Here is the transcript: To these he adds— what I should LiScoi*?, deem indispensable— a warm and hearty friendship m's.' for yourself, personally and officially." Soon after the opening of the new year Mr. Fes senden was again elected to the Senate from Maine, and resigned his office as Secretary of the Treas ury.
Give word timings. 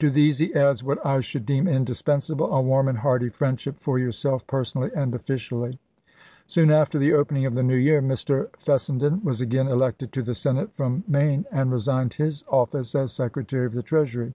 To 0.00 0.10
these 0.10 0.38
he 0.40 0.52
adds— 0.52 0.82
what 0.82 0.98
I 1.06 1.20
should 1.20 1.44
LiScoi*?, 1.44 1.46
deem 1.46 1.68
indispensable— 1.68 2.46
a 2.52 2.60
warm 2.60 2.88
and 2.88 2.98
hearty 2.98 3.28
friendship 3.28 3.76
m's.' 3.76 3.82
for 3.84 4.00
yourself, 4.00 4.44
personally 4.48 4.90
and 4.96 5.14
officially." 5.14 5.78
Soon 6.48 6.72
after 6.72 6.98
the 6.98 7.12
opening 7.12 7.46
of 7.46 7.54
the 7.54 7.62
new 7.62 7.76
year 7.76 8.02
Mr. 8.02 8.48
Fes 8.56 8.88
senden 8.90 9.22
was 9.22 9.40
again 9.40 9.68
elected 9.68 10.10
to 10.14 10.24
the 10.24 10.34
Senate 10.34 10.74
from 10.74 11.04
Maine, 11.06 11.46
and 11.52 11.70
resigned 11.70 12.14
his 12.14 12.42
office 12.48 12.96
as 12.96 13.12
Secretary 13.12 13.64
of 13.64 13.74
the 13.74 13.84
Treas 13.84 14.12
ury. 14.12 14.32